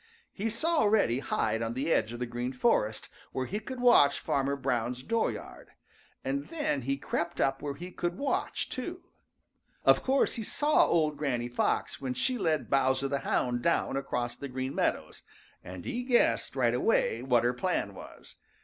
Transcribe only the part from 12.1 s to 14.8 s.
she led Bowser the Hound down across the Green